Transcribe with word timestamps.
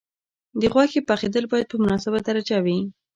د 0.59 0.61
غوښې 0.73 1.01
پخېدل 1.09 1.45
باید 1.51 1.67
په 1.71 1.77
مناسبه 1.83 2.19
درجه 2.27 2.57
وي. 2.65 2.79